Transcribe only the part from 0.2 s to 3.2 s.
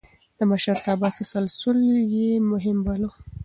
د مشرتابه تسلسل يې مهم باله.